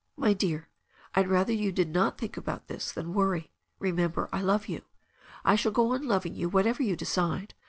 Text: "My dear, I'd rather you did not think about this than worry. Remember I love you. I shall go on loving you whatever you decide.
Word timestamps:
"My 0.17 0.33
dear, 0.33 0.67
I'd 1.13 1.27
rather 1.27 1.53
you 1.53 1.71
did 1.71 1.87
not 1.89 2.17
think 2.17 2.35
about 2.35 2.65
this 2.65 2.91
than 2.91 3.13
worry. 3.13 3.51
Remember 3.77 4.29
I 4.33 4.41
love 4.41 4.67
you. 4.67 4.81
I 5.45 5.55
shall 5.55 5.71
go 5.71 5.93
on 5.93 6.07
loving 6.07 6.33
you 6.33 6.49
whatever 6.49 6.81
you 6.81 6.95
decide. 6.95 7.53